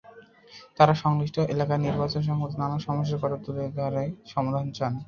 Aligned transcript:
তাঁরা 0.77 0.93
সংশ্লিষ্ট 1.01 1.37
এলাকার 1.53 1.79
নির্বাচন-সংক্রান্ত 1.81 2.55
নানা 2.61 2.77
সমস্যার 2.87 3.21
কথা 3.23 3.37
তুলে 3.45 3.63
ধরে 3.77 4.03
সমাধান 4.33 4.65
চান। 4.77 4.93